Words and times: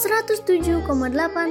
107,8 0.00 0.88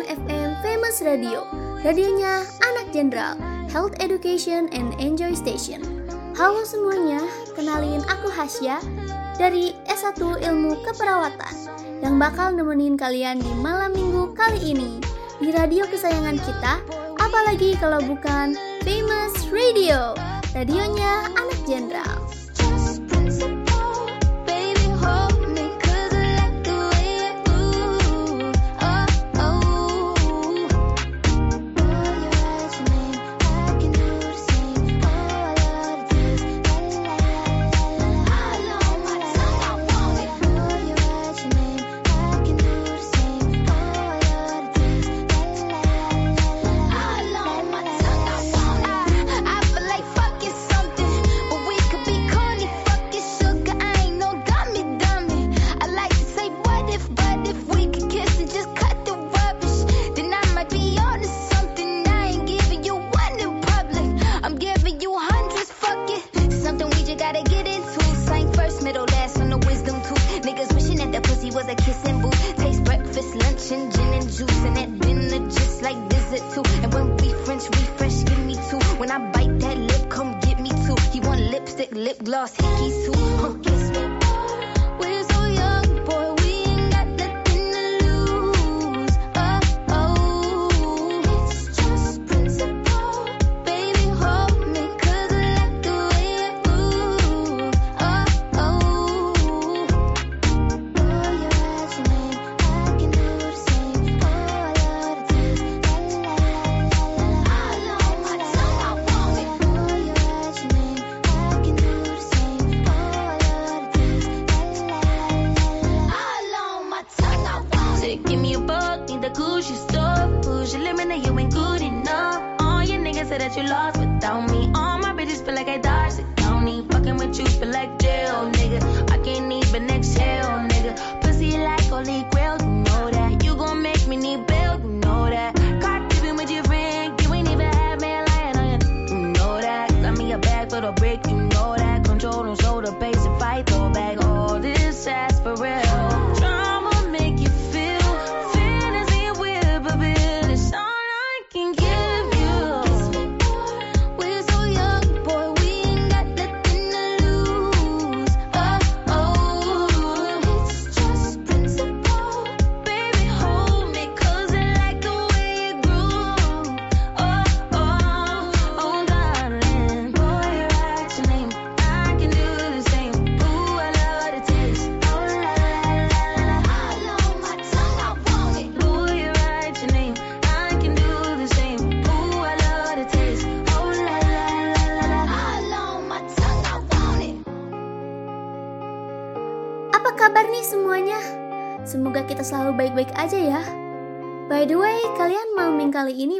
FM 0.09 0.47
Famous 0.65 1.05
Radio. 1.05 1.45
Radionya 1.85 2.41
Anak 2.65 2.89
Jenderal 2.89 3.37
Health 3.69 3.93
Education 4.01 4.65
and 4.73 4.97
Enjoy 4.97 5.37
Station. 5.37 5.85
Halo 6.33 6.65
semuanya, 6.65 7.21
kenalin 7.53 8.01
aku 8.09 8.25
Hasya 8.25 8.81
dari 9.37 9.77
S1 9.85 10.17
Ilmu 10.17 10.81
Keperawatan 10.81 11.53
yang 12.01 12.17
bakal 12.17 12.57
nemenin 12.57 12.97
kalian 12.97 13.37
di 13.37 13.53
malam 13.61 13.93
minggu 13.93 14.33
kali 14.33 14.73
ini. 14.73 14.97
Di 15.37 15.53
radio 15.53 15.85
kesayangan 15.85 16.41
kita 16.41 16.81
apalagi 17.21 17.77
kalau 17.77 18.01
bukan 18.01 18.57
Famous 18.81 19.45
Radio 19.53 20.17
radionya 20.57 21.29
Anak 21.37 21.61
Jenderal 21.69 22.28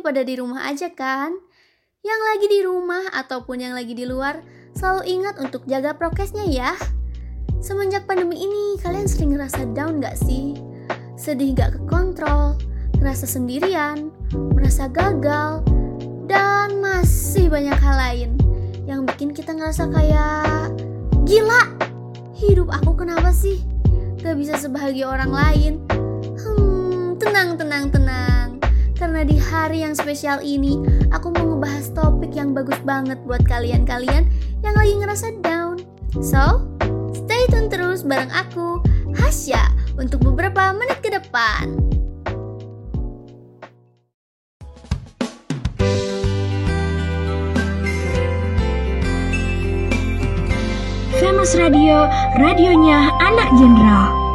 pada 0.02 0.24
di 0.24 0.36
rumah 0.40 0.68
aja 0.68 0.92
kan? 0.92 1.36
Yang 2.00 2.22
lagi 2.26 2.48
di 2.48 2.60
rumah 2.64 3.04
ataupun 3.12 3.60
yang 3.60 3.74
lagi 3.76 3.92
di 3.92 4.08
luar, 4.08 4.40
selalu 4.76 5.02
ingat 5.08 5.36
untuk 5.40 5.68
jaga 5.68 5.96
prokesnya 5.96 6.48
ya. 6.48 6.74
Semenjak 7.60 8.08
pandemi 8.08 8.40
ini, 8.40 8.80
kalian 8.80 9.08
sering 9.08 9.36
ngerasa 9.36 9.68
down 9.76 10.00
gak 10.00 10.16
sih? 10.16 10.56
Sedih 11.20 11.52
gak 11.54 11.76
kekontrol, 11.76 12.56
ngerasa 13.00 13.28
sendirian, 13.28 14.12
merasa 14.56 14.88
gagal, 14.88 15.62
dan 16.32 16.80
masih 16.80 17.52
banyak 17.52 17.76
hal 17.76 17.96
lain 18.00 18.30
yang 18.88 19.04
bikin 19.04 19.36
kita 19.36 19.52
ngerasa 19.52 19.92
kayak 19.92 20.72
gila. 21.28 21.64
Hidup 22.40 22.72
aku 22.72 22.96
kenapa 23.04 23.36
sih? 23.36 23.60
gak 24.20 24.36
bisa 24.36 24.60
sebahagia 24.60 25.08
orang 25.08 25.32
lain. 25.32 25.74
Hmm, 26.44 27.16
tenang, 27.16 27.56
tenang, 27.56 27.88
tenang. 27.88 28.39
Karena 29.00 29.24
di 29.24 29.40
hari 29.40 29.80
yang 29.88 29.96
spesial 29.96 30.44
ini, 30.44 30.76
aku 31.16 31.32
mau 31.32 31.56
ngebahas 31.56 31.88
topik 31.96 32.36
yang 32.36 32.52
bagus 32.52 32.76
banget 32.84 33.16
buat 33.24 33.40
kalian-kalian 33.48 34.28
yang 34.60 34.76
lagi 34.76 34.94
ngerasa 35.00 35.40
down. 35.40 35.80
So, 36.20 36.68
stay 37.16 37.48
tune 37.48 37.72
terus 37.72 38.04
bareng 38.04 38.28
aku, 38.28 38.84
Hasya, 39.16 39.72
untuk 39.96 40.28
beberapa 40.28 40.76
menit 40.76 41.00
ke 41.00 41.16
depan. 41.16 41.80
Famous 51.24 51.56
Radio, 51.56 52.04
radionya 52.36 53.16
anak 53.24 53.48
jenderal. 53.56 54.29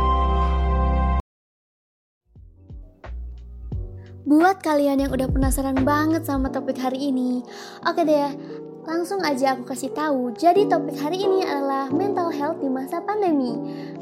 Buat 4.34 4.66
kalian 4.66 4.98
yang 4.98 5.14
udah 5.14 5.30
penasaran 5.30 5.86
banget 5.86 6.26
sama 6.26 6.50
topik 6.50 6.74
hari 6.82 7.14
ini, 7.14 7.46
oke 7.86 8.02
deh, 8.02 8.34
langsung 8.82 9.22
aja 9.22 9.54
aku 9.54 9.62
kasih 9.62 9.94
tahu. 9.94 10.34
Jadi 10.34 10.66
topik 10.66 10.98
hari 10.98 11.22
ini 11.22 11.46
adalah 11.46 11.86
mental 11.94 12.34
health 12.34 12.58
di 12.58 12.66
masa 12.66 12.98
pandemi. 12.98 13.54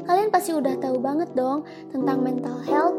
Kalian 0.09 0.33
pasti 0.33 0.57
udah 0.57 0.73
tahu 0.81 0.97
banget 0.97 1.29
dong 1.37 1.69
tentang 1.93 2.25
mental 2.25 2.57
health. 2.65 2.97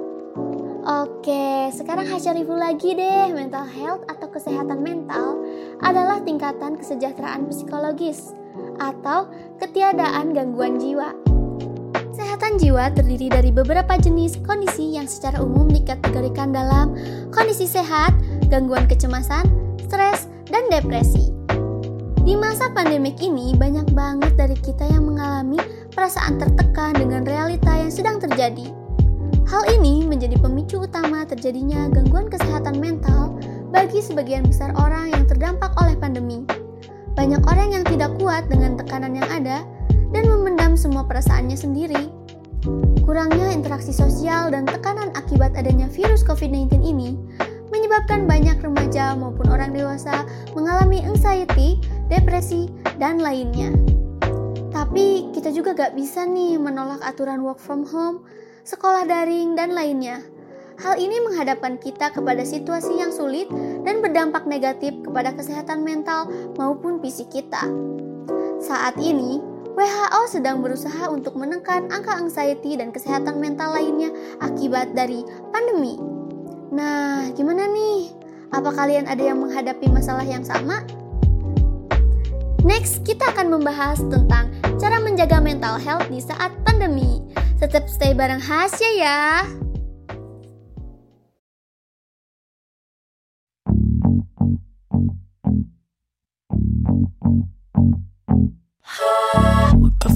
Oke, 0.87 1.75
sekarang 1.75 2.07
Hasya 2.07 2.39
review 2.39 2.55
lagi 2.55 2.95
deh. 2.95 3.35
Mental 3.35 3.67
health 3.67 4.07
atau 4.07 4.31
kesehatan 4.31 4.79
mental 4.79 5.43
adalah 5.83 6.23
tingkatan 6.23 6.79
kesejahteraan 6.79 7.51
psikologis 7.51 8.31
atau 8.79 9.27
ketiadaan 9.59 10.31
gangguan 10.39 10.79
jiwa. 10.79 11.34
Kesehatan 12.15 12.63
jiwa 12.63 12.95
terdiri 12.95 13.27
dari 13.27 13.51
beberapa 13.51 13.99
jenis 13.99 14.39
kondisi 14.47 14.95
yang 14.95 15.11
secara 15.11 15.43
umum 15.43 15.67
dikategorikan 15.67 16.55
dalam 16.55 16.95
kondisi 17.35 17.67
sehat, 17.67 18.15
gangguan 18.47 18.87
kecemasan, 18.87 19.43
stres, 19.83 20.31
dan 20.47 20.63
depresi. 20.71 21.35
Di 22.23 22.39
masa 22.39 22.71
pandemik 22.71 23.19
ini, 23.19 23.59
banyak 23.59 23.91
banget 23.99 24.31
dari 24.39 24.55
kita 24.63 24.87
yang 24.95 25.11
mengalami 25.11 25.59
perasaan 25.91 26.39
tertekan 26.39 26.95
dengan 26.95 27.27
realita 27.27 27.83
yang 27.83 27.91
sedang 27.91 28.23
terjadi. 28.23 28.71
Hal 29.51 29.67
ini 29.75 30.07
menjadi 30.07 30.39
pemicu 30.39 30.87
utama 30.87 31.27
terjadinya 31.27 31.91
gangguan 31.91 32.31
kesehatan 32.31 32.79
mental 32.79 33.43
bagi 33.75 33.99
sebagian 33.99 34.47
besar 34.47 34.71
orang 34.79 35.11
yang 35.11 35.27
terdampak 35.27 35.75
oleh 35.83 35.99
pandemi. 35.99 36.47
Banyak 37.19 37.43
orang 37.43 37.75
yang 37.75 37.83
tidak 37.83 38.15
kuat 38.23 38.47
dengan 38.47 38.79
tekanan 38.79 39.19
yang 39.19 39.27
ada 39.27 39.67
dan 40.15 40.31
memendam 40.31 40.54
semua 40.85 41.09
perasaannya 41.09 41.57
sendiri. 41.57 42.05
Kurangnya 43.01 43.57
interaksi 43.57 43.97
sosial 43.97 44.53
dan 44.53 44.69
tekanan 44.69 45.09
akibat 45.17 45.57
adanya 45.57 45.89
virus 45.89 46.21
COVID-19 46.29 46.85
ini 46.85 47.17
menyebabkan 47.73 48.29
banyak 48.29 48.61
remaja 48.61 49.17
maupun 49.17 49.49
orang 49.49 49.73
dewasa 49.73 50.29
mengalami 50.53 51.01
anxiety, 51.01 51.81
depresi, 52.13 52.69
dan 53.01 53.17
lainnya. 53.21 53.73
Tapi 54.69 55.33
kita 55.33 55.49
juga 55.57 55.73
gak 55.73 55.97
bisa 55.97 56.29
nih 56.29 56.61
menolak 56.61 57.01
aturan 57.01 57.41
work 57.41 57.61
from 57.61 57.89
home, 57.89 58.25
sekolah 58.69 59.09
daring, 59.09 59.57
dan 59.57 59.73
lainnya. 59.73 60.21
Hal 60.75 60.99
ini 60.99 61.23
menghadapkan 61.23 61.79
kita 61.79 62.11
kepada 62.11 62.43
situasi 62.43 62.99
yang 62.99 63.15
sulit 63.15 63.47
dan 63.87 64.03
berdampak 64.03 64.43
negatif 64.45 64.91
kepada 65.07 65.31
kesehatan 65.31 65.87
mental 65.87 66.27
maupun 66.59 66.99
fisik 66.99 67.31
kita. 67.31 67.63
Saat 68.59 68.99
ini, 68.99 69.54
WHO 69.75 70.21
sedang 70.31 70.63
berusaha 70.63 71.11
untuk 71.11 71.35
menekan 71.35 71.91
angka 71.91 72.15
anxiety 72.15 72.79
dan 72.79 72.95
kesehatan 72.95 73.43
mental 73.43 73.75
lainnya 73.75 74.15
akibat 74.39 74.95
dari 74.95 75.27
pandemi. 75.51 75.99
Nah, 76.71 77.35
gimana 77.35 77.67
nih? 77.67 78.15
Apa 78.55 78.71
kalian 78.71 79.11
ada 79.11 79.19
yang 79.19 79.43
menghadapi 79.43 79.91
masalah 79.91 80.23
yang 80.23 80.47
sama? 80.47 80.87
Next, 82.63 83.03
kita 83.03 83.35
akan 83.35 83.51
membahas 83.51 83.99
tentang 84.07 84.55
cara 84.79 85.03
menjaga 85.03 85.43
mental 85.43 85.75
health 85.83 86.07
di 86.07 86.23
saat 86.23 86.55
pandemi. 86.63 87.19
Tetap 87.59 87.91
stay 87.91 88.15
bareng 88.15 88.41
Hasya 88.41 88.91
ya. 88.95 89.43
Good 98.95 99.54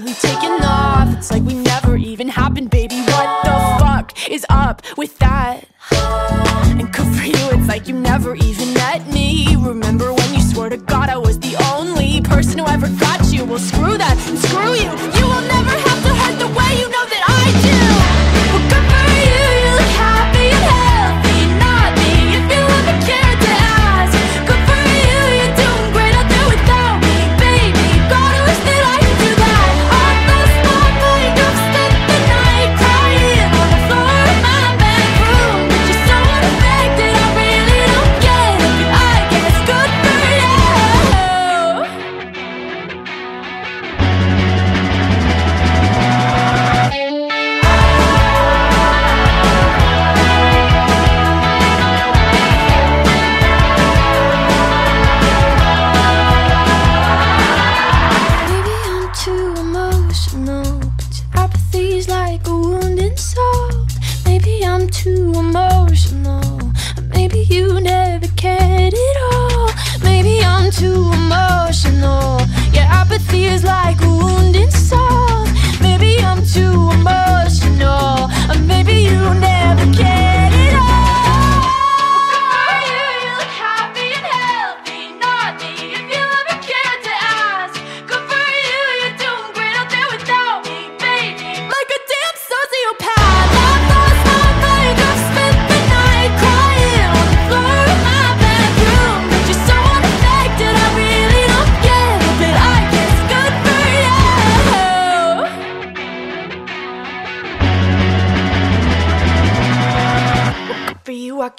Really 0.00 0.27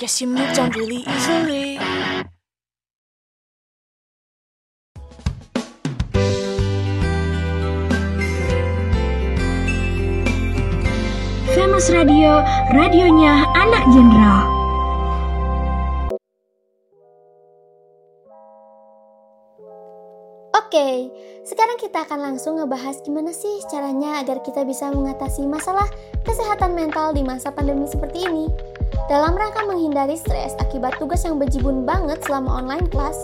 guess 0.09 0.21
you 0.21 0.27
moved 0.27 0.57
on 0.57 0.73
really 0.73 1.05
easily. 1.05 1.77
Famous 11.53 11.93
Radio, 11.93 12.41
radionya 12.73 13.45
anak 13.53 13.85
jenderal. 13.93 14.49
Oke, 20.57 21.13
sekarang 21.45 21.77
kita 21.77 22.09
akan 22.09 22.33
langsung 22.33 22.57
ngebahas 22.57 22.97
gimana 23.05 23.29
sih 23.29 23.61
caranya 23.69 24.25
agar 24.25 24.41
kita 24.41 24.65
bisa 24.65 24.89
mengatasi 24.89 25.45
masalah 25.45 25.85
kesehatan 26.25 26.73
mental 26.73 27.13
di 27.13 27.21
masa 27.21 27.53
pandemi 27.53 27.85
seperti 27.85 28.25
ini. 28.25 28.49
Dalam 29.09 29.33
rangka 29.33 29.65
menghindari 29.65 30.13
stres 30.13 30.53
akibat 30.61 31.01
tugas 31.01 31.25
yang 31.25 31.41
bejibun 31.41 31.81
banget 31.81 32.21
selama 32.29 32.61
online 32.61 32.85
class, 32.93 33.17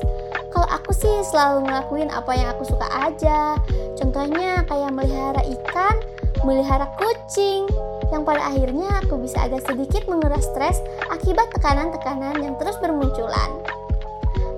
kalau 0.50 0.66
aku 0.74 0.90
sih 0.90 1.22
selalu 1.30 1.70
ngelakuin 1.70 2.10
apa 2.10 2.34
yang 2.34 2.50
aku 2.58 2.66
suka 2.66 2.90
aja. 3.06 3.54
Contohnya 3.94 4.66
kayak 4.66 4.90
melihara 4.98 5.46
ikan, 5.46 5.96
melihara 6.42 6.90
kucing, 6.98 7.70
yang 8.10 8.26
pada 8.26 8.50
akhirnya 8.50 8.98
aku 9.06 9.22
bisa 9.22 9.46
agak 9.46 9.62
sedikit 9.70 10.10
menguras 10.10 10.42
stres 10.50 10.82
akibat 11.14 11.54
tekanan-tekanan 11.54 12.42
yang 12.42 12.58
terus 12.58 12.82
bermunculan. 12.82 13.54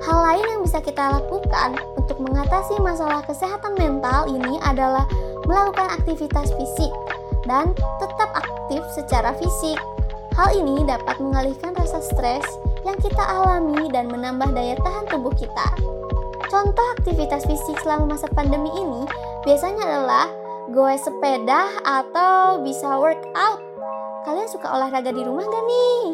Hal 0.07 0.23
lain 0.31 0.47
yang 0.47 0.61
bisa 0.63 0.79
kita 0.79 1.11
lakukan 1.11 1.75
untuk 1.99 2.23
mengatasi 2.23 2.79
masalah 2.79 3.19
kesehatan 3.27 3.75
mental 3.75 4.31
ini 4.31 4.63
adalah 4.63 5.03
melakukan 5.43 5.91
aktivitas 5.91 6.55
fisik 6.55 6.91
dan 7.43 7.75
tetap 7.99 8.31
aktif 8.31 8.79
secara 8.95 9.35
fisik. 9.35 9.75
Hal 10.37 10.53
ini 10.53 10.85
dapat 10.85 11.17
mengalihkan 11.17 11.73
rasa 11.73 11.97
stres 11.97 12.45
yang 12.85 12.93
kita 13.01 13.25
alami 13.25 13.89
dan 13.89 14.05
menambah 14.05 14.53
daya 14.53 14.77
tahan 14.85 15.09
tubuh 15.09 15.33
kita. 15.33 15.65
Contoh 16.53 16.85
aktivitas 16.93 17.41
fisik 17.49 17.73
selama 17.81 18.13
masa 18.13 18.29
pandemi 18.29 18.69
ini 18.69 19.01
biasanya 19.49 19.81
adalah 19.81 20.29
goes 20.69 21.01
sepeda 21.01 21.81
atau 21.81 22.61
bisa 22.61 22.85
workout. 23.01 23.65
Kalian 24.29 24.45
suka 24.45 24.69
olahraga 24.69 25.09
di 25.09 25.25
rumah 25.25 25.41
gak 25.41 25.65
nih? 25.65 26.05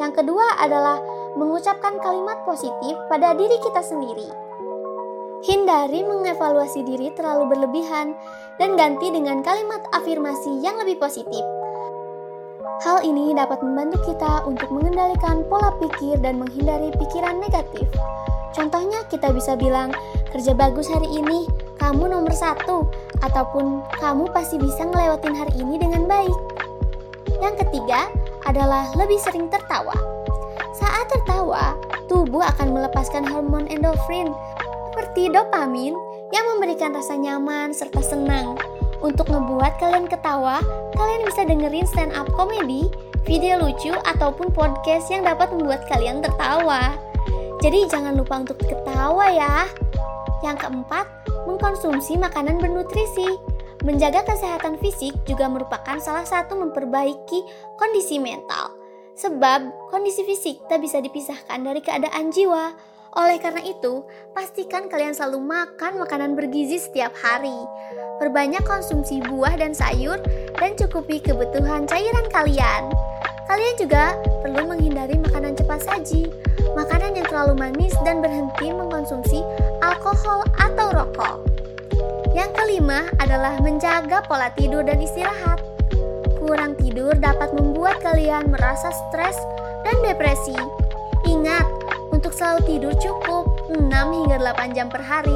Yang 0.00 0.12
kedua 0.24 0.56
adalah 0.56 0.96
mengucapkan 1.36 2.00
kalimat 2.00 2.40
positif 2.48 2.96
pada 3.12 3.36
diri 3.36 3.60
kita 3.60 3.84
sendiri. 3.84 4.32
Hindari 5.44 6.08
mengevaluasi 6.08 6.88
diri 6.88 7.12
terlalu 7.12 7.52
berlebihan 7.52 8.16
dan 8.56 8.80
ganti 8.80 9.12
dengan 9.12 9.44
kalimat 9.44 9.84
afirmasi 9.92 10.64
yang 10.64 10.80
lebih 10.80 10.96
positif. 10.96 11.59
Hal 12.80 13.04
ini 13.04 13.36
dapat 13.36 13.60
membantu 13.60 14.00
kita 14.08 14.40
untuk 14.48 14.72
mengendalikan 14.72 15.44
pola 15.52 15.68
pikir 15.84 16.16
dan 16.24 16.40
menghindari 16.40 16.88
pikiran 16.96 17.36
negatif. 17.36 17.84
Contohnya 18.56 19.04
kita 19.12 19.36
bisa 19.36 19.52
bilang, 19.52 19.92
kerja 20.32 20.56
bagus 20.56 20.88
hari 20.88 21.04
ini, 21.12 21.44
kamu 21.76 22.08
nomor 22.08 22.32
satu, 22.32 22.88
ataupun 23.20 23.84
kamu 24.00 24.32
pasti 24.32 24.56
bisa 24.56 24.88
ngelewatin 24.88 25.36
hari 25.36 25.60
ini 25.60 25.76
dengan 25.76 26.08
baik. 26.08 26.38
Yang 27.44 27.68
ketiga 27.68 28.08
adalah 28.48 28.88
lebih 28.96 29.20
sering 29.20 29.52
tertawa. 29.52 29.92
Saat 30.72 31.12
tertawa, 31.12 31.76
tubuh 32.08 32.40
akan 32.40 32.72
melepaskan 32.72 33.28
hormon 33.28 33.68
endorfin 33.68 34.32
seperti 34.88 35.28
dopamin 35.28 35.92
yang 36.32 36.44
memberikan 36.56 36.96
rasa 36.96 37.12
nyaman 37.12 37.76
serta 37.76 38.00
senang. 38.00 38.56
Untuk 39.00 39.32
ngebuat 39.32 39.80
kalian 39.80 40.12
ketawa, 40.12 40.60
kalian 40.92 41.22
bisa 41.24 41.48
dengerin 41.48 41.88
stand 41.88 42.12
up 42.12 42.28
komedi, 42.36 42.92
video 43.24 43.56
lucu, 43.56 43.96
ataupun 44.04 44.52
podcast 44.52 45.08
yang 45.08 45.24
dapat 45.24 45.48
membuat 45.48 45.88
kalian 45.88 46.20
tertawa. 46.20 46.92
Jadi 47.64 47.88
jangan 47.88 48.16
lupa 48.16 48.44
untuk 48.44 48.60
ketawa 48.60 49.32
ya. 49.32 49.64
Yang 50.44 50.68
keempat, 50.68 51.08
mengkonsumsi 51.48 52.20
makanan 52.20 52.60
bernutrisi. 52.60 53.28
Menjaga 53.80 54.20
kesehatan 54.28 54.76
fisik 54.76 55.16
juga 55.24 55.48
merupakan 55.48 55.96
salah 55.96 56.28
satu 56.28 56.60
memperbaiki 56.60 57.40
kondisi 57.80 58.20
mental. 58.20 58.76
Sebab 59.16 59.92
kondisi 59.92 60.24
fisik 60.28 60.60
tak 60.68 60.84
bisa 60.84 61.00
dipisahkan 61.00 61.60
dari 61.64 61.80
keadaan 61.80 62.28
jiwa. 62.28 62.76
Oleh 63.18 63.42
karena 63.42 63.58
itu, 63.66 64.06
pastikan 64.38 64.86
kalian 64.86 65.10
selalu 65.10 65.42
makan 65.42 65.98
makanan 65.98 66.38
bergizi 66.38 66.78
setiap 66.78 67.10
hari. 67.18 67.58
Perbanyak 68.22 68.62
konsumsi 68.62 69.18
buah 69.26 69.58
dan 69.58 69.74
sayur 69.74 70.22
dan 70.54 70.78
cukupi 70.78 71.18
kebutuhan 71.18 71.90
cairan 71.90 72.26
kalian. 72.30 72.86
Kalian 73.50 73.74
juga 73.82 74.14
perlu 74.46 74.62
menghindari 74.62 75.18
makanan 75.18 75.58
cepat 75.58 75.82
saji, 75.82 76.30
makanan 76.78 77.18
yang 77.18 77.26
terlalu 77.26 77.58
manis 77.58 77.90
dan 78.06 78.22
berhenti 78.22 78.70
mengkonsumsi 78.70 79.42
alkohol 79.82 80.46
atau 80.62 80.94
rokok. 80.94 81.42
Yang 82.30 82.54
kelima 82.54 83.10
adalah 83.18 83.58
menjaga 83.58 84.22
pola 84.30 84.54
tidur 84.54 84.86
dan 84.86 85.02
istirahat. 85.02 85.58
Kurang 86.38 86.78
tidur 86.78 87.18
dapat 87.18 87.50
membuat 87.58 87.98
kalian 88.06 88.54
merasa 88.54 88.94
stres 88.94 89.34
dan 89.82 89.98
depresi. 90.06 90.54
Ingat, 91.26 91.66
untuk 92.30 92.46
selalu 92.46 92.62
tidur 92.62 92.94
cukup 93.02 93.44
6 93.74 93.90
hingga 93.90 94.38
8 94.38 94.70
jam 94.70 94.86
per 94.86 95.02
hari. 95.02 95.34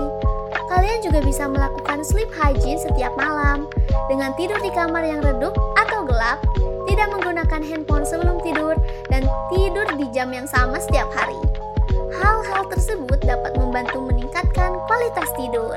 Kalian 0.70 1.02
juga 1.02 1.26
bisa 1.26 1.50
melakukan 1.50 2.06
sleep 2.06 2.30
hygiene 2.38 2.78
setiap 2.78 3.10
malam 3.18 3.66
dengan 4.06 4.30
tidur 4.38 4.54
di 4.62 4.70
kamar 4.70 5.02
yang 5.02 5.18
redup 5.18 5.58
atau 5.74 6.06
gelap, 6.06 6.38
tidak 6.86 7.10
menggunakan 7.10 7.66
handphone 7.66 8.06
sebelum 8.06 8.38
tidur, 8.46 8.78
dan 9.10 9.26
tidur 9.50 9.90
di 9.98 10.06
jam 10.14 10.30
yang 10.30 10.46
sama 10.46 10.78
setiap 10.78 11.10
hari. 11.18 11.34
Hal-hal 12.14 12.62
tersebut 12.70 13.18
dapat 13.26 13.58
membantu 13.58 13.98
meningkatkan 13.98 14.78
kualitas 14.86 15.26
tidur. 15.34 15.74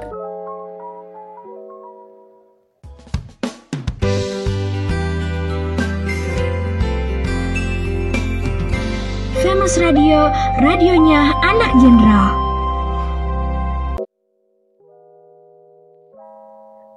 Famous 9.67 9.83
Radio, 9.83 10.31
radionya 10.63 11.35
anak 11.43 11.75
jenderal. 11.83 12.31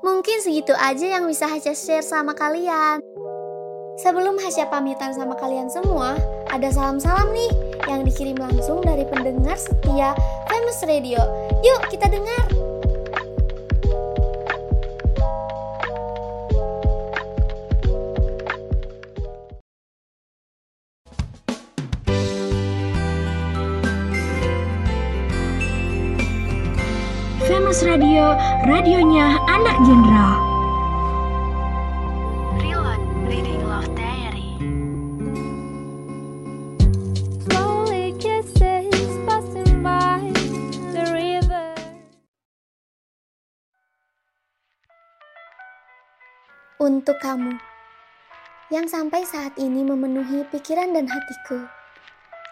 Mungkin 0.06 0.38
segitu 0.38 0.70
aja 0.78 1.18
yang 1.18 1.26
bisa 1.26 1.50
Hasya 1.50 1.74
share 1.74 2.06
sama 2.06 2.30
kalian. 2.30 3.02
Sebelum 3.98 4.38
Hasya 4.38 4.70
pamitan 4.70 5.10
sama 5.10 5.34
kalian 5.42 5.66
semua, 5.66 6.14
ada 6.46 6.70
salam-salam 6.70 7.34
nih 7.34 7.50
yang 7.90 8.06
dikirim 8.06 8.38
langsung 8.38 8.78
dari 8.86 9.02
pendengar 9.02 9.58
setia 9.58 10.14
Famous 10.46 10.78
Radio. 10.86 11.18
Yuk 11.66 11.90
kita 11.90 12.06
dengar. 12.06 12.69
Famous 27.70 27.86
Radio, 27.86 28.34
radionya 28.66 29.38
anak 29.46 29.78
jenderal. 29.86 30.42
Reload 32.58 32.98
Reading 33.30 33.62
Love 33.62 33.86
Diary 33.94 34.58
Slowly 37.46 38.10
kisses 38.18 39.14
passing 39.22 39.86
by 39.86 40.18
the 40.90 41.14
river. 41.14 41.70
Untuk 46.82 47.22
kamu 47.22 47.54
yang 48.74 48.90
sampai 48.90 49.22
saat 49.22 49.54
ini 49.62 49.86
memenuhi 49.86 50.42
pikiran 50.50 50.90
dan 50.90 51.06
hatiku. 51.06 51.70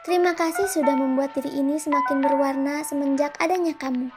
Terima 0.07 0.39
kasih 0.39 0.71
sudah 0.71 0.95
membuat 0.95 1.35
diri 1.35 1.59
ini 1.59 1.75
semakin 1.75 2.23
berwarna 2.23 2.87
semenjak 2.87 3.35
adanya 3.43 3.75
kamu. 3.75 4.15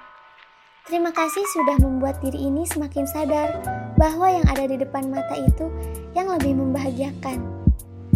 Terima 0.89 1.13
kasih 1.13 1.45
sudah 1.53 1.77
membuat 1.77 2.17
diri 2.25 2.49
ini 2.49 2.65
semakin 2.65 3.05
sadar 3.05 3.61
bahwa 4.01 4.25
yang 4.33 4.41
ada 4.49 4.65
di 4.65 4.81
depan 4.81 5.13
mata 5.13 5.37
itu 5.37 5.69
yang 6.17 6.25
lebih 6.25 6.57
membahagiakan. 6.57 7.37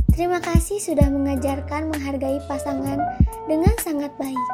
Terima 0.10 0.41
kasih 0.41 0.81
sudah 0.81 1.05
mengajarkan 1.13 1.93
menghargai 1.93 2.41
pasangan 2.50 2.98
dengan 3.45 3.75
sangat 3.77 4.10
baik. 4.17 4.45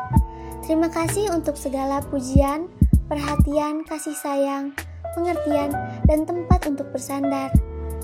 Terima 0.68 0.92
kasih 0.92 1.32
untuk 1.32 1.56
segala 1.56 2.04
pujian, 2.04 2.68
perhatian, 3.08 3.88
kasih 3.88 4.18
sayang, 4.20 4.76
pengertian, 5.16 5.72
dan 6.04 6.28
tempat 6.28 6.68
untuk 6.68 6.92
bersandar. 6.92 7.48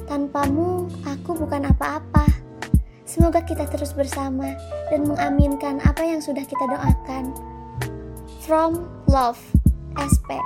Tanpamu, 0.07 0.87
aku 1.03 1.35
bukan 1.35 1.67
apa-apa. 1.67 2.31
Semoga 3.03 3.43
kita 3.43 3.67
terus 3.67 3.91
bersama 3.91 4.55
dan 4.87 5.03
mengaminkan 5.03 5.83
apa 5.83 5.99
yang 6.07 6.23
sudah 6.23 6.47
kita 6.47 6.63
doakan. 6.63 7.35
From 8.47 8.87
Love, 9.11 9.39
SP. 9.99 10.37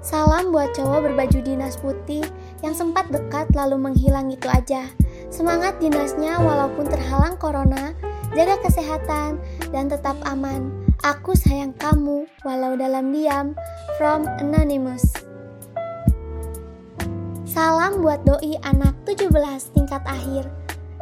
Salam 0.00 0.50
buat 0.50 0.74
cowok 0.74 1.12
berbaju 1.12 1.38
dinas 1.44 1.78
putih 1.78 2.24
yang 2.66 2.74
sempat 2.74 3.08
dekat 3.14 3.46
lalu 3.54 3.78
menghilang 3.78 4.32
itu 4.32 4.50
aja. 4.50 4.90
Semangat 5.30 5.78
dinasnya 5.78 6.40
walaupun 6.42 6.88
terhalang 6.90 7.38
corona, 7.38 7.94
jaga 8.34 8.58
kesehatan 8.64 9.38
dan 9.70 9.86
tetap 9.86 10.18
aman. 10.26 10.72
Aku 11.00 11.32
sayang 11.32 11.72
kamu 11.78 12.26
walau 12.44 12.74
dalam 12.74 13.14
diam. 13.14 13.56
From 13.96 14.24
Anonymous. 14.40 15.04
Salam 17.44 18.00
buat 18.00 18.24
doi 18.24 18.56
anak 18.64 18.96
17 19.04 19.28
tingkat 19.76 20.00
akhir. 20.08 20.48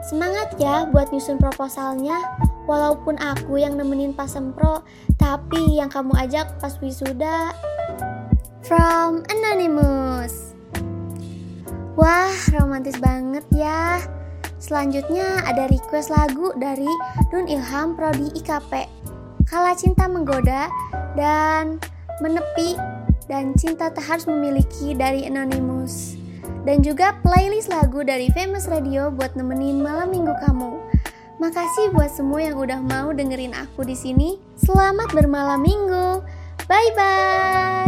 Semangat 0.03 0.57
ya 0.59 0.89
buat 0.89 1.13
nyusun 1.15 1.39
proposalnya. 1.39 2.19
Walaupun 2.69 3.17
aku 3.17 3.57
yang 3.57 3.81
nemenin 3.81 4.13
pas 4.13 4.29
sempro, 4.29 4.85
tapi 5.17 5.81
yang 5.81 5.89
kamu 5.89 6.13
ajak 6.21 6.61
pas 6.61 6.77
wisuda. 6.85 7.57
From 8.69 9.25
Anonymous. 9.33 10.53
Wah, 11.97 12.31
romantis 12.53 13.01
banget 13.01 13.49
ya. 13.51 14.05
Selanjutnya 14.61 15.41
ada 15.49 15.65
request 15.73 16.13
lagu 16.13 16.53
dari 16.61 16.87
Dun 17.33 17.49
Ilham 17.49 17.97
Prodi 17.97 18.29
IKP. 18.37 18.85
Kala 19.49 19.73
cinta 19.73 20.05
menggoda 20.05 20.69
dan 21.17 21.81
menepi 22.21 22.77
dan 23.33 23.57
cinta 23.57 23.89
tak 23.89 24.05
harus 24.05 24.29
memiliki 24.29 24.93
dari 24.93 25.25
Anonymous. 25.25 26.21
Dan 26.69 26.85
juga 26.85 27.17
playlist 27.25 27.73
lagu 27.73 28.05
dari 28.05 28.29
Famous 28.37 28.69
Radio 28.69 29.09
buat 29.09 29.33
nemenin 29.33 29.81
malam 29.81 30.13
minggu 30.13 30.37
kamu. 30.45 30.77
Makasih 31.39 31.95
buat 31.95 32.11
semua 32.11 32.43
yang 32.43 32.59
udah 32.59 32.83
mau 32.83 33.15
dengerin 33.15 33.55
aku 33.55 33.87
di 33.87 33.95
sini. 33.95 34.43
Selamat 34.59 35.15
bermalam 35.15 35.63
minggu. 35.63 36.27
Bye 36.67 36.91
bye. 36.99 37.88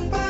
Bye. 0.00 0.27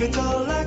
could 0.00 0.14
call 0.14 0.59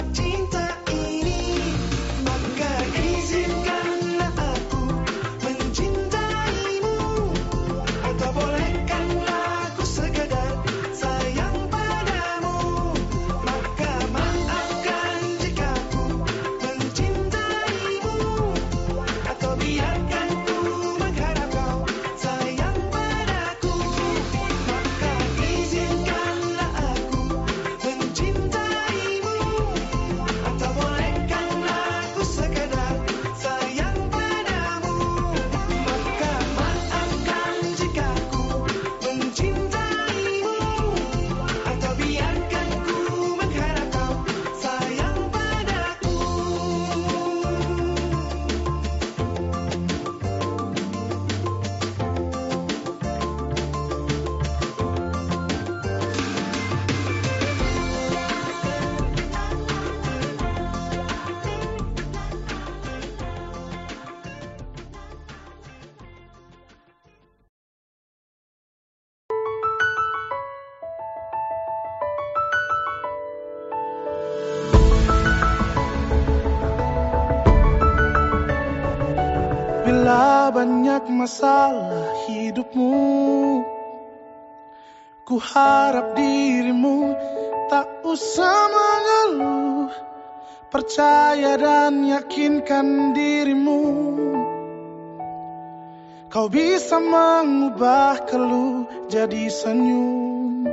masalah 81.23 82.27
hidupmu. 82.27 83.63
Ku 85.23 85.39
harap 85.39 86.19
dirimu 86.19 87.15
tak 87.71 88.03
usah 88.03 88.67
mengeluh. 88.67 89.87
Percaya 90.67 91.55
dan 91.55 92.03
yakinkan 92.03 93.15
dirimu. 93.15 93.83
Kau 96.27 96.51
bisa 96.51 96.99
mengubah 96.99 98.27
keluh 98.27 98.83
jadi 99.07 99.47
senyum. 99.47 100.67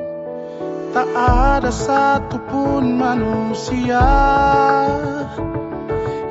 Tak 0.90 1.08
ada 1.14 1.70
satupun 1.70 2.98
manusia 2.98 4.02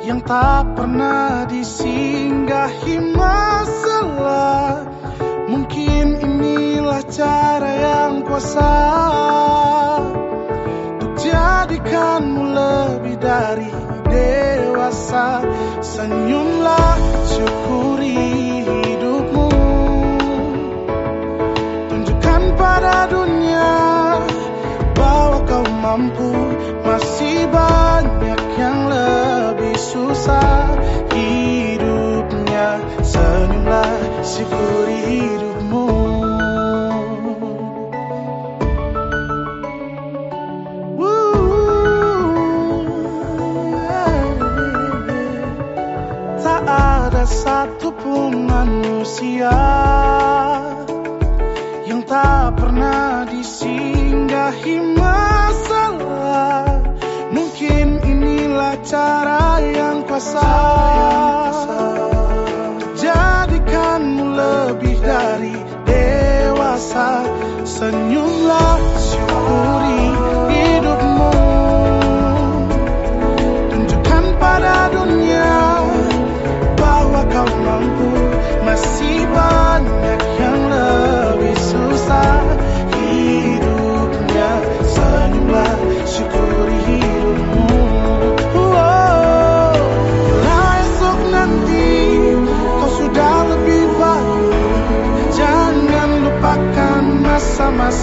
yang 0.10 0.26
tak 0.26 0.74
pernah 0.74 1.46
disinggahi 1.46 2.98
masalah. 3.14 4.90
Mungkin 5.46 6.18
inilah 6.18 7.06
cara 7.14 7.70
yang 7.78 8.26
kuasa 8.26 8.74
Untuk 10.98 11.14
jadikanmu 11.14 12.42
lebih 12.58 13.22
dari 13.22 13.70
dewasa. 14.10 15.46
Senyumlah 15.86 16.98
syukuri 17.30 18.66
hidupmu. 18.66 19.50
Tunjukkan 21.86 22.42
pada 22.58 23.06
dunia 23.14 23.74
bahwa 24.98 25.38
kau 25.46 25.66
mampu. 25.70 26.34
Masih 26.82 27.46
banyak 27.54 28.42
yang 28.58 28.80
lebih 28.90 29.39
susah 29.80 30.76
hidupnya 31.16 32.84
Senyumlah 33.00 33.96
syukuri 34.22 35.00
hidupmu. 35.08 35.88
Tak 46.44 46.64
ada 46.68 47.24
satupun 47.24 48.46
manusia 48.46 49.56
Yang 51.88 52.02
tak 52.12 52.46
pernah 52.60 53.24
disinggahi 53.32 54.76
masalah 55.00 56.69
cara 58.84 59.60
yang 59.64 60.04
kuasa. 60.08 60.52
Jadikanmu 62.96 64.26
lebih 64.36 64.98
dari 65.04 65.56
dewasa. 65.88 67.24
Senyumlah 67.64 68.80
syukuri 69.00 70.04
hidupmu. 70.52 71.32
Tunjukkan 73.72 74.24
pada 74.40 74.76
dunia 74.92 74.99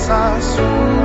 Jesus 0.06 0.95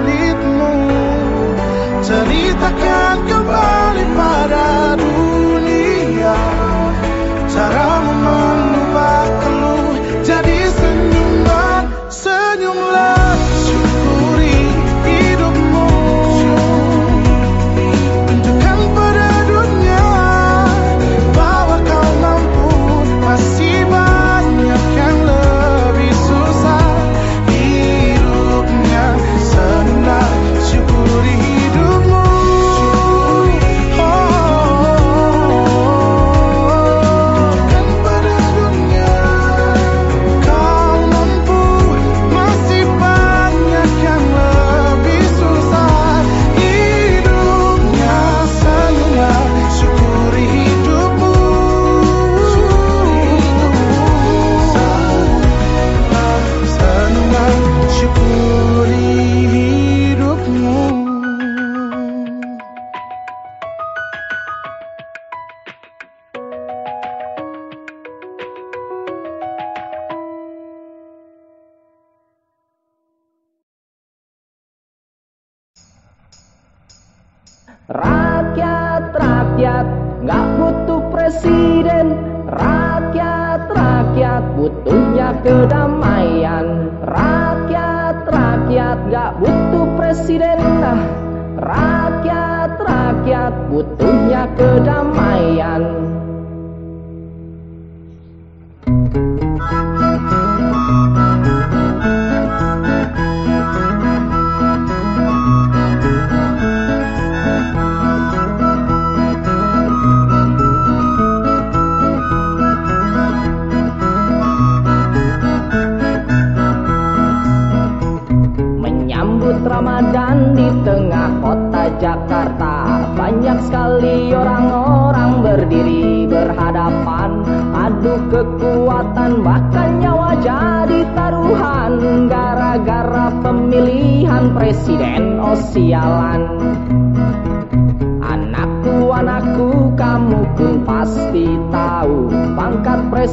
rakyat, 93.72 94.11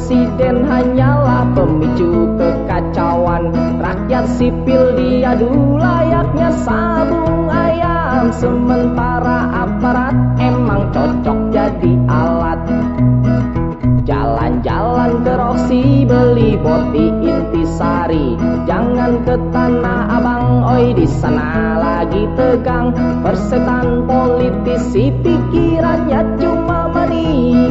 presiden 0.09 0.65
hanyalah 0.65 1.45
pemicu 1.53 2.33
kekacauan. 2.33 3.53
Rakyat 3.77 4.25
sipil 4.41 4.97
diadu 4.97 5.77
layaknya 5.77 6.49
sabung 6.65 7.45
ayam. 7.45 8.33
Sementara 8.33 9.69
aparat 9.69 10.17
emang 10.41 10.89
cocok 10.89 11.53
jadi 11.53 11.93
alat. 12.09 12.57
Jalan-jalan 14.09 15.21
ke 15.21 15.33
Roksi 15.37 16.01
beli 16.09 16.57
boti 16.57 17.05
intisari 17.29 18.33
Jangan 18.65 19.21
ke 19.21 19.37
Tanah 19.53 20.01
Abang 20.17 20.65
oi 20.73 20.97
di 20.97 21.05
sana 21.05 21.77
lagi 21.77 22.25
tegang. 22.33 22.97
Persetan 23.21 24.09
politisi 24.09 25.13
pikirannya 25.21 26.41
cuma 26.41 26.68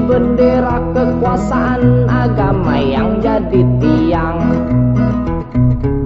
Bendera 0.09 0.81
kekuasaan 0.95 2.09
agama 2.09 2.81
yang 2.81 3.21
jadi 3.21 3.63
tiang. 3.83 4.41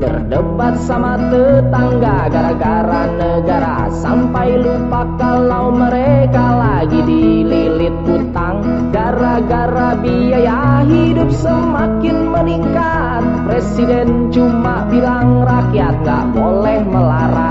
Berdebat 0.02 0.74
sama 0.82 1.14
tetangga 1.30 2.26
gara-gara 2.32 3.02
negara. 3.14 3.86
Sampai 3.92 4.58
lupa 4.58 5.06
kalau 5.20 5.70
mereka 5.70 6.46
lagi 6.58 7.00
dililit 7.06 7.94
utang 8.08 8.62
Gara-gara 8.92 9.96
biaya 9.96 10.84
hidup 10.84 11.32
semakin 11.32 12.28
meningkat. 12.28 13.24
Presiden 13.48 14.28
cuma 14.28 14.84
bilang 14.92 15.48
rakyat 15.48 16.04
gak 16.04 16.24
boleh 16.36 16.84
melarat 16.84 17.41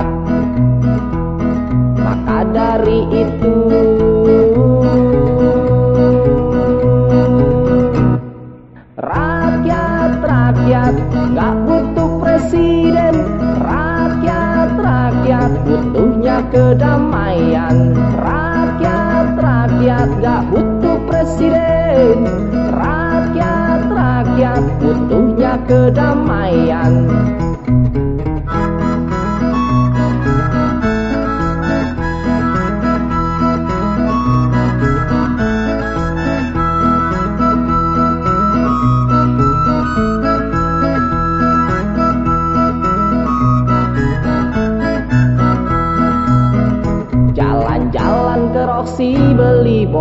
rakyat, 15.42 15.66
butuhnya 15.66 16.38
kedamaian. 16.54 17.78
Rakyat, 18.14 19.28
rakyat, 19.42 20.10
gak 20.22 20.42
butuh 20.54 20.98
presiden. 21.10 22.30
Rakyat, 22.70 23.82
rakyat, 23.90 24.64
butuhnya 24.78 25.54
kedamaian 25.66 26.94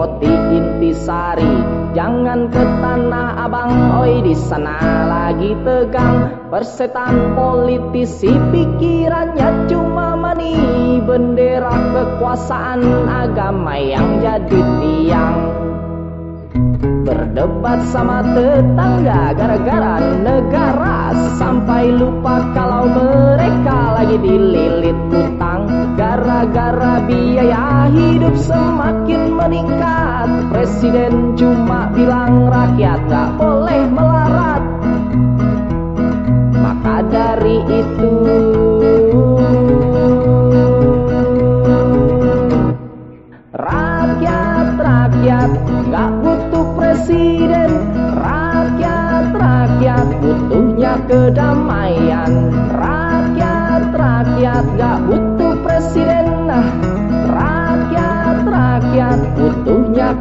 boti 0.00 0.32
intisari. 0.32 1.60
Jangan 1.92 2.48
ke 2.48 2.62
Tanah 2.80 3.44
Abang 3.44 4.00
oi 4.00 4.24
di 4.24 4.32
sana 4.32 4.80
lagi 5.04 5.52
tegang. 5.60 6.48
Persetan 6.48 7.36
politisi 7.36 8.32
pikirannya 8.32 9.68
cuma 9.68 10.10
berani 10.40 11.02
bendera 11.04 11.74
kekuasaan 11.92 12.80
agama 13.10 13.76
yang 13.76 14.22
jadi 14.24 14.60
tiang. 14.80 15.36
Berdebat 17.04 17.80
sama 17.92 18.22
tetangga 18.32 19.34
gara-gara 19.36 20.00
negara. 20.22 21.12
Sampai 21.36 21.92
lupa 21.92 22.40
kalau 22.54 22.88
mereka 22.88 24.00
lagi 24.00 24.16
dililit. 24.22 24.98
utang 25.10 25.39
Gara-gara 26.00 27.04
biaya 27.04 27.92
hidup 27.92 28.32
semakin 28.32 29.36
meningkat 29.36 30.48
Presiden 30.48 31.36
cuma 31.36 31.92
bilang 31.92 32.48
rakyat 32.48 33.04
gak 33.04 33.36
boleh 33.36 33.84
melarat. 33.92 34.64
Maka 36.56 37.04
dari 37.04 37.60
itu 37.68 38.12
Rakyat, 43.52 44.68
rakyat, 44.80 45.50
gak 45.92 46.10
butuh 46.24 46.66
presiden. 46.80 47.70
Rakyat, 48.16 49.36
rakyat, 49.36 50.06
butuhnya 50.24 50.96
kedamaian. 51.04 52.32
Rakyat, 52.72 53.82
rakyat, 53.92 54.64
gak 54.80 54.98
butuh 55.04 55.29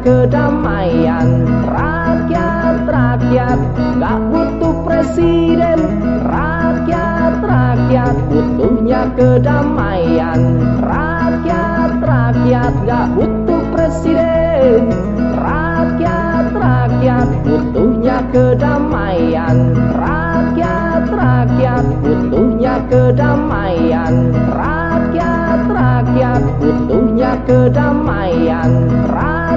kedamaian. 0.02 1.46
Rakyat, 1.66 2.86
rakyat, 2.86 3.58
gak 3.98 4.18
butuh 4.30 4.74
presiden. 4.86 5.80
Rakyat, 6.22 7.34
rakyat, 7.42 8.14
butuhnya 8.30 9.10
kedamaian. 9.18 10.40
Rakyat, 10.78 11.92
rakyat, 11.98 12.74
gak 12.86 13.06
butuh 13.18 13.62
presiden. 13.74 14.90
Rakyat, 15.34 16.46
rakyat, 16.54 17.28
butuhnya 17.42 18.18
kedamaian. 18.30 19.56
Rakyat, 19.90 21.04
rakyat, 21.10 21.84
butuhnya 22.04 22.74
kedamaian. 22.86 24.14
Rakyat, 24.54 25.60
rakyat, 25.66 26.42
butuhnya 26.60 27.32
kedamaian. 27.48 28.70
Rakyat, 29.08 29.49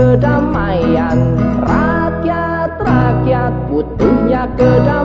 kedamaian. 0.00 1.18
Rakyat-rakyat 1.60 3.52
butuhnya 3.68 4.48
kedamaian. 4.56 4.99